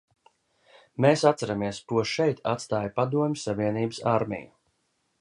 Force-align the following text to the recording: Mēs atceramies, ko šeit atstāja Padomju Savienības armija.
Mēs 1.05 1.25
atceramies, 1.33 1.81
ko 1.93 2.05
šeit 2.13 2.43
atstāja 2.55 2.95
Padomju 2.99 3.41
Savienības 3.45 4.05
armija. 4.19 4.53